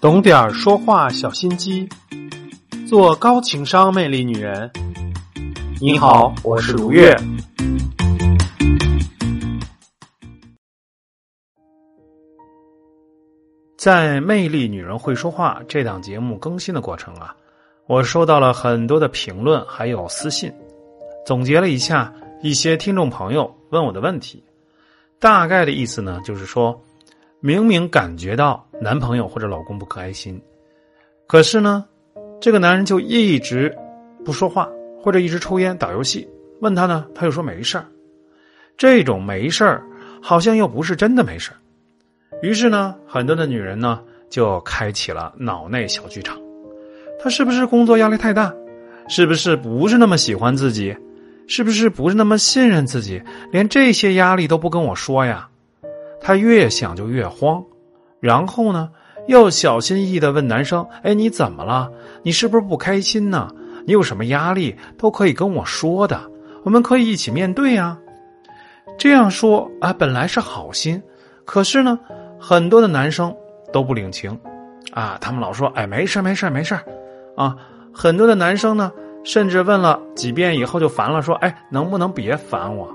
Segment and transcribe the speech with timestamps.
[0.00, 1.86] 懂点儿说话小心机，
[2.88, 4.70] 做高情商魅力女人。
[5.78, 7.14] 你好，我是如月。
[13.76, 17.36] 在《魅力女人会说话》这档节目更新的过程啊，
[17.86, 20.50] 我收到了很多的评论还有私信，
[21.26, 22.10] 总结了一下
[22.40, 24.42] 一些听众朋友问我的问题，
[25.18, 26.82] 大概的意思呢，就是说。
[27.42, 30.40] 明明感觉到男朋友或者老公不开心，
[31.26, 31.86] 可是呢，
[32.38, 33.74] 这个男人就一直
[34.24, 34.68] 不说话，
[35.00, 36.28] 或者一直抽烟打游戏。
[36.60, 37.86] 问他呢，他又说没事儿。
[38.76, 39.82] 这种没事儿，
[40.20, 41.56] 好像又不是真的没事儿。
[42.42, 46.38] 于是呢，很多的女人呢就开启了脑内小剧场：
[47.18, 48.54] 他是不是工作压力太大？
[49.08, 50.94] 是不是不是那么喜欢自己？
[51.46, 53.20] 是不是不是那么信任自己？
[53.50, 55.48] 连这些压力都不跟我说呀？
[56.20, 57.64] 她越想就越慌，
[58.20, 58.90] 然后呢，
[59.26, 61.90] 又小心翼翼的问男生：“哎，你怎么了？
[62.22, 63.48] 你是不是不开心呢？
[63.86, 66.20] 你有什么压力都可以跟我说的，
[66.62, 67.98] 我们可以一起面对呀。”
[68.98, 71.02] 这样说啊，本来是好心，
[71.46, 71.98] 可是呢，
[72.38, 73.34] 很多的男生
[73.72, 74.38] 都不领情，
[74.92, 76.78] 啊，他们老说：“哎，没事没事没事
[77.36, 77.56] 啊。”
[77.92, 78.92] 很多的男生呢，
[79.24, 82.94] 甚至问了几遍以后就烦了，说：“哎，能不能别烦我？”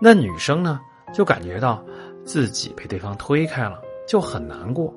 [0.00, 0.80] 那女生呢，
[1.12, 1.84] 就感觉到。
[2.24, 4.94] 自己被对方推开了，就很难过。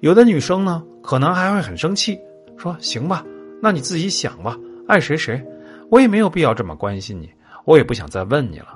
[0.00, 2.18] 有的女生呢，可能还会很生气，
[2.56, 3.24] 说：“行吧，
[3.62, 5.42] 那你自己想吧，爱谁谁，
[5.90, 7.30] 我也没有必要这么关心你，
[7.64, 8.68] 我也不想再问你了。”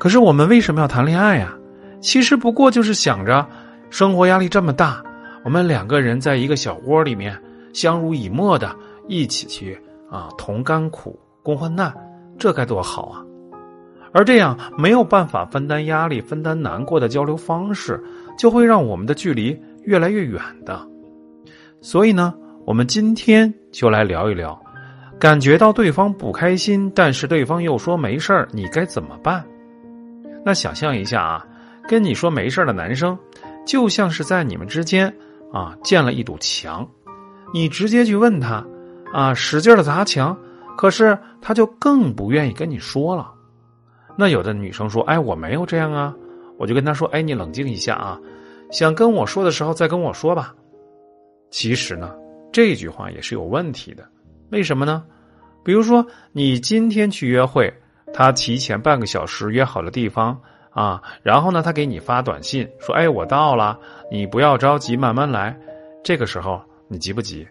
[0.00, 1.56] 可是我们为什么要谈恋爱呀？
[2.00, 3.46] 其实不过就是想着，
[3.90, 5.02] 生活压力这么大，
[5.44, 7.38] 我们两个人在一个小窝里面
[7.72, 8.74] 相濡以沫的，
[9.08, 9.78] 一起去
[10.10, 11.94] 啊，同甘苦，共患难，
[12.38, 13.24] 这该多好啊！
[14.14, 18.00] 而这样没有办法分担压力、分担难过的交流方式，
[18.38, 20.80] 就会让我们的距离越来越远的。
[21.80, 22.32] 所以呢，
[22.64, 24.56] 我们今天就来聊一聊，
[25.18, 29.44] 感觉到对方不开心，但是对方又说没事儿，你该怎么办？
[30.44, 31.46] 那想象一下啊，
[31.88, 33.18] 跟你说没事的男生，
[33.66, 35.12] 就像是在你们之间
[35.52, 36.88] 啊建了一堵墙，
[37.52, 38.64] 你直接去问他
[39.12, 40.38] 啊，使劲的砸墙，
[40.76, 43.32] 可是他就更不愿意跟你说了。
[44.16, 46.14] 那有的女生说：“哎，我没有这样啊。”
[46.56, 48.20] 我就跟她说：“哎，你冷静一下啊，
[48.70, 50.54] 想跟我说的时候再跟我说吧。”
[51.50, 52.14] 其实呢，
[52.52, 54.08] 这句话也是有问题的。
[54.50, 55.04] 为什么呢？
[55.64, 57.72] 比如说，你今天去约会，
[58.12, 63.76] 他提前半个小时约好了地方啊，然后呢，他给你发短信说：“哎，我到了，
[64.12, 65.58] 你不要着急，慢慢来。”
[66.04, 67.44] 这个时候你急不急？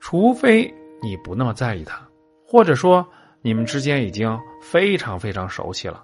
[0.00, 2.00] 除非你不那么在意他，
[2.44, 3.06] 或者说。
[3.44, 6.02] 你们之间已经非常非常熟悉了，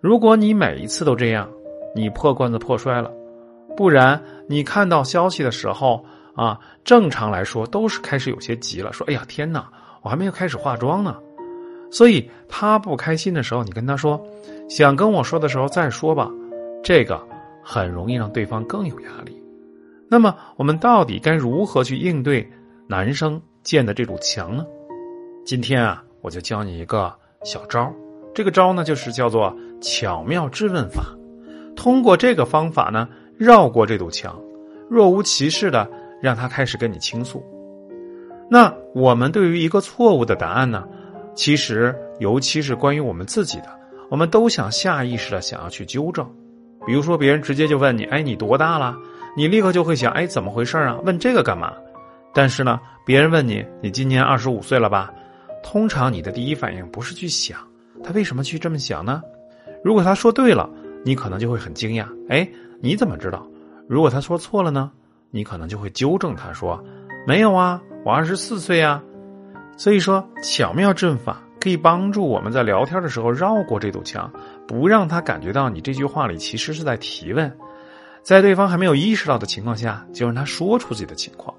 [0.00, 1.50] 如果你每一次都这样，
[1.96, 3.10] 你破罐子破摔了。
[3.76, 9.68] 不然，你看到消息的时候啊，正常来说都是开始有些急了，说：“哎呀，天哪，
[10.00, 11.16] 我还没有开始化妆呢。”
[11.90, 14.24] 所以他不开心的时候，你跟他说
[14.70, 16.30] ：“想跟我说的时候再说吧。”
[16.84, 17.20] 这个
[17.64, 19.36] 很容易让对方更有压力。
[20.08, 22.48] 那么，我们到底该如何去应对
[22.86, 24.64] 男生建的这堵墙呢？
[25.44, 26.04] 今天啊。
[26.26, 27.14] 我就教你一个
[27.44, 27.88] 小招
[28.34, 31.04] 这个招呢，就是叫做巧妙质问法。
[31.76, 34.36] 通过这个方法呢，绕过这堵墙，
[34.90, 35.88] 若无其事的
[36.20, 37.46] 让他开始跟你倾诉。
[38.50, 40.82] 那我们对于一个错误的答案呢，
[41.36, 43.68] 其实尤其是关于我们自己的，
[44.10, 46.28] 我们都想下意识的想要去纠正。
[46.84, 48.96] 比如说，别人直接就问你：“哎，你多大了？”
[49.38, 50.98] 你立刻就会想：“哎，怎么回事啊？
[51.04, 51.72] 问这个干嘛？”
[52.34, 55.12] 但是呢，别人问你：“你今年二十五岁了吧？”
[55.68, 57.58] 通常你的第一反应不是去想
[58.04, 59.20] 他为什么去这么想呢？
[59.82, 60.70] 如果他说对了，
[61.04, 62.06] 你可能就会很惊讶。
[62.28, 62.48] 哎，
[62.80, 63.44] 你怎么知道？
[63.88, 64.92] 如果他说错了呢？
[65.32, 66.80] 你可能就会纠正他说
[67.26, 69.02] ：“没有啊，我二十四岁啊。”
[69.76, 74.32] 所以说，巧妙阵法可以帮助我们在聊天的时候绕过这堵墙，
[74.68, 77.52] 不让他感觉到你这句话里其实是在提问，
[78.22, 81.52] 在对方还没有意识到的情况下，就让他说出自己的情况。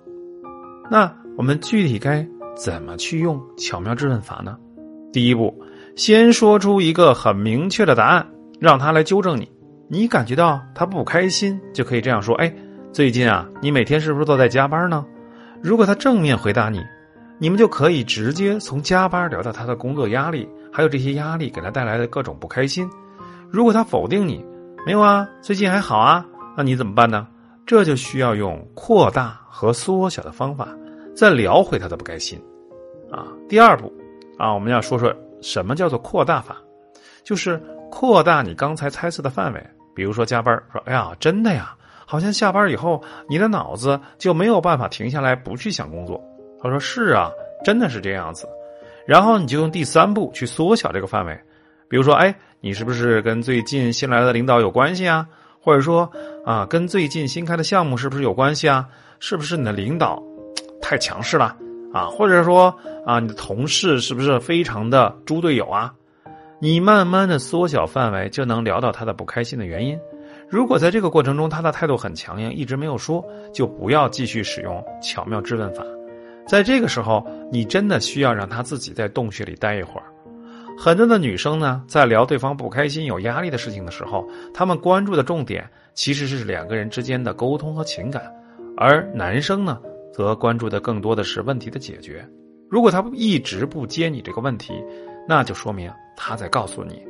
[0.90, 2.26] 那我们具体该？
[2.58, 4.58] 怎么去用巧妙质问法呢？
[5.14, 5.54] 第一步，
[5.96, 8.28] 先说出一个很明确的答案，
[8.60, 9.50] 让他来纠正你。
[9.88, 12.52] 你感觉到他不开心，就可以这样说：“哎，
[12.92, 15.06] 最近啊，你每天是不是都在加班呢？”
[15.62, 16.84] 如果他正面回答你，
[17.38, 22.90] 你们就可以直接从加班聊到他的工作压力，还有这些压力给他带来的各种不开心。
[23.50, 24.44] 如果他否定你，
[24.86, 26.26] 没有啊，最近还好啊，
[26.58, 27.28] 那你怎么办呢？
[27.66, 30.68] 这就需要用扩大和缩小的方法。
[31.18, 32.40] 再聊回他的不开心，
[33.12, 33.92] 啊，第二步，
[34.38, 35.12] 啊，我们要说说
[35.42, 36.56] 什么叫做扩大法，
[37.24, 37.60] 就是
[37.90, 39.68] 扩大你刚才猜测的范围。
[39.96, 41.76] 比如说加班，说，哎呀，真的呀，
[42.06, 46.24] 好像下班以后你的脑子就没有办法停下来不去想工作。
[46.62, 47.32] 他说是啊，
[47.66, 48.48] 真的是这样子。
[49.08, 51.36] 然后你就用第三步去缩小这个范围，
[51.90, 55.28] 比如说，哎，你是不是跟最近新来的领导有关系啊？
[55.60, 56.08] 或者说
[56.46, 58.88] 啊，跟最近新开的项目是不是有关系啊？
[59.20, 60.22] 是不是你的领导
[60.88, 61.54] 太强势了
[61.92, 62.06] 啊？
[62.06, 62.74] 或者说
[63.06, 65.94] 啊，你的同事是不是非常的猪队友啊？
[66.62, 70.00] 你慢慢的缩小范围，就能聊到他的不开心的原因。
[70.48, 73.22] 如果在这个过程中他的态度很强硬，一直没有说，
[73.54, 75.84] 就不要继续使用巧妙质问法。
[76.48, 80.06] 在这个时候，你真的需要让他自己在洞穴里待一会儿。
[80.80, 88.24] 很多的女生呢，在聊对方不开心、有压力的事情的时候，她们关注的重点其实是两个人之间的沟通和情感，
[88.78, 89.78] 而男生呢，
[90.18, 92.28] 则关注的更多的是问题的解决。
[92.68, 94.74] 如果他一直不接你这个问题，
[95.28, 97.04] 那就说明他在告诉你，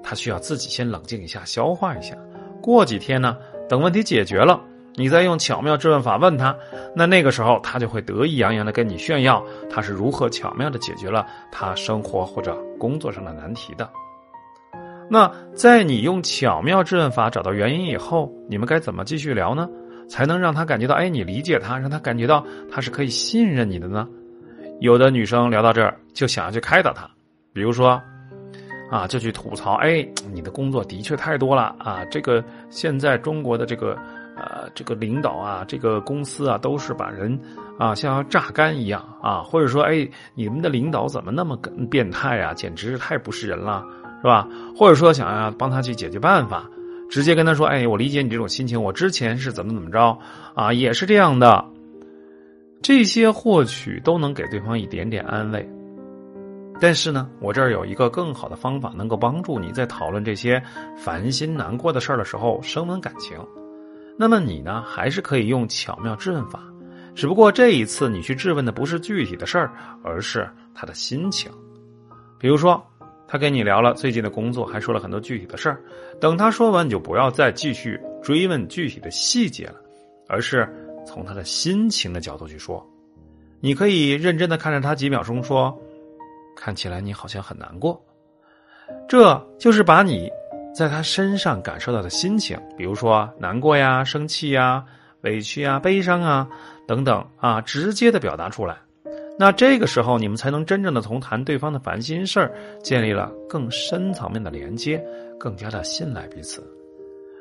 [0.00, 2.16] 他需要自己先冷静一下、消化一下。
[2.62, 3.36] 过几天呢，
[3.68, 4.62] 等问题解决了。
[4.94, 6.56] 你再用巧妙质问法问他，
[6.94, 13.90] 那那个时候他就会得意洋洋的跟你炫耀他是如何巧妙的解决了他生活或者工作上的难题的。
[15.10, 19.68] 那在你用巧妙质问法找到原因以后，你们该怎么继续聊呢？
[20.12, 24.06] 才能让他感觉到，哎，你理解他，让他感觉到他是可以信任你的呢？
[24.80, 27.08] 有的女生聊到这儿就想要去开导他，
[27.54, 27.98] 比如说，
[28.90, 33.96] 啊，就去吐槽，哎，你的工作的确太多了啊，这个现在中国的这个。
[34.34, 37.38] 呃，这个领导啊，这个公司啊，都是把人
[37.78, 41.54] 啊像要榨干一样啊，或者说，哎，你们的领导怎么那么
[41.90, 42.54] 变态啊？
[42.54, 43.84] 简直是太不是人了，
[44.22, 44.48] 是吧？
[44.74, 46.64] 或者说，想要帮他去解决办法，
[47.12, 50.18] 直接跟他说，哎，我理解你这种心情，我之前是怎么怎么着
[50.54, 51.62] 啊，也是这样的。
[52.80, 55.68] 这些或许都能给对方一点点安慰，
[56.80, 60.60] 但是呢，我这儿有一个更好的方法，能够帮助你在讨论这些
[60.96, 63.38] 烦心难过的事儿的时候升温感情。
[64.18, 66.62] 那么你呢，还是可以用巧妙质问法，
[67.14, 69.70] 只不过这一次你去质问的不是具体的事儿，
[70.02, 71.52] 而是他的心情。
[72.38, 72.82] 比如说，
[73.32, 75.80] 他跟你聊了最近的工作，还说了很多具体的事儿。
[76.20, 79.76] 等他说完，你就不要再继续追问具体的细节了，
[80.28, 80.68] 而是
[81.06, 82.86] 从他的心情的角度去说。
[83.58, 85.74] 你可以认真的看着他几秒钟，说
[86.54, 87.98] ：“看起来你好像很难过。”
[89.08, 90.30] 这就是把你。
[90.74, 94.84] 在他身上感受到的心情，比如说难过呀、生气呀、
[95.22, 96.46] 委屈啊、悲伤啊
[96.86, 98.76] 等等啊，直接的表达出来。
[99.38, 102.52] 那这个时候，你们才能真正的从谈对方的烦心事儿，
[102.82, 105.02] 建立了更深层面的连接，
[105.38, 106.62] 更加的信赖彼此。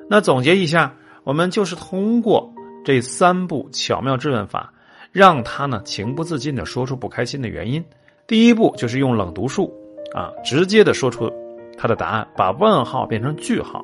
[0.10, 0.94] 那总结一下，
[1.24, 2.52] 我们就是通过
[2.84, 4.74] 这三步巧妙质问法，
[5.12, 7.84] 让他呢情不自禁的说出不开心的原因。
[8.26, 9.72] 第一步就是用冷读术
[10.16, 11.32] 啊，直接的说出。
[11.78, 13.84] 他的答案把问号变成句号。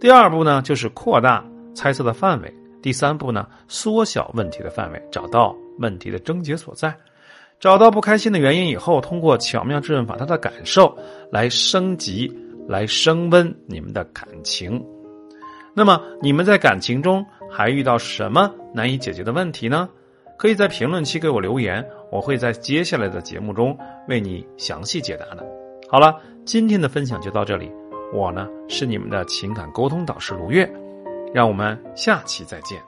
[0.00, 2.52] 第二步呢，就是扩大猜测的范围。
[2.82, 6.94] 第三步呢，缩小问题的范围，找到问题的症结所在。
[7.64, 10.94] 找到不开心的原因以后，通过巧妙质问法，他的感受
[11.32, 12.30] 来升级，
[12.68, 14.84] 来升温你们的感情。
[15.72, 19.88] 那么，你们在感情中还遇到什么难以解决的问题呢？
[20.36, 21.82] 可以在评论区给我留言，
[22.12, 23.74] 我会在接下来的节目中
[24.08, 25.42] 为你详细解答的。
[25.88, 26.20] 好了。
[26.44, 27.72] 今天的分享就到这里，
[28.12, 30.70] 我呢是你们的情感沟通导师卢月，
[31.32, 32.78] 让我们下期再见。